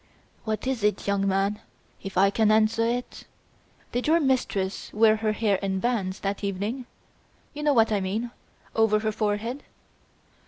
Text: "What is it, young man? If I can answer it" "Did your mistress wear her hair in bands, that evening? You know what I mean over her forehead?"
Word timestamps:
"What 0.45 0.65
is 0.65 0.83
it, 0.83 1.05
young 1.07 1.27
man? 1.27 1.59
If 2.01 2.17
I 2.17 2.31
can 2.31 2.49
answer 2.49 2.83
it" 2.83 3.25
"Did 3.91 4.07
your 4.07 4.19
mistress 4.19 4.91
wear 4.93 5.17
her 5.17 5.31
hair 5.33 5.57
in 5.57 5.79
bands, 5.79 6.21
that 6.21 6.43
evening? 6.43 6.87
You 7.53 7.61
know 7.61 7.73
what 7.73 7.91
I 7.91 7.99
mean 7.99 8.31
over 8.75 9.01
her 9.01 9.11
forehead?" 9.11 9.61